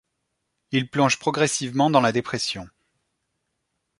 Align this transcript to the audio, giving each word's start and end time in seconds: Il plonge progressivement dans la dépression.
Il 0.71 0.89
plonge 0.89 1.19
progressivement 1.19 1.91
dans 1.91 2.01
la 2.01 2.11
dépression. 2.11 2.67